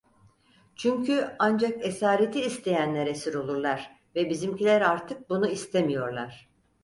[0.75, 6.49] Çünkü ancak esareti isteyenler esir olurlar ve bizimkiler artık bunu istemiyorlar.